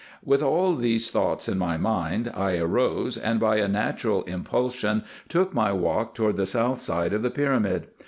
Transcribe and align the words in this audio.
With 0.25 0.41
all 0.41 0.75
these 0.75 1.11
thoughts 1.11 1.47
in 1.47 1.59
my 1.59 1.77
mind 1.77 2.31
I 2.33 2.57
arose, 2.57 3.17
and 3.17 3.39
by 3.39 3.57
a 3.57 3.67
natural 3.67 4.23
impulsion 4.23 5.03
took 5.29 5.53
my 5.53 5.71
walk 5.73 6.15
toward 6.15 6.37
the 6.37 6.47
south 6.47 6.79
side 6.79 7.13
of 7.13 7.21
the 7.21 7.29
pyramid. 7.29 7.85